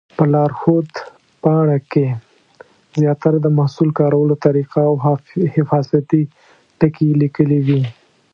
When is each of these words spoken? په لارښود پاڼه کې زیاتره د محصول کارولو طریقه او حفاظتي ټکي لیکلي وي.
په 0.17 0.23
لارښود 0.33 0.89
پاڼه 1.43 1.77
کې 1.91 2.05
زیاتره 2.99 3.37
د 3.41 3.47
محصول 3.57 3.89
کارولو 3.99 4.35
طریقه 4.45 4.79
او 4.89 4.95
حفاظتي 5.69 6.21
ټکي 6.79 7.09
لیکلي 7.21 7.59
وي. 7.67 7.81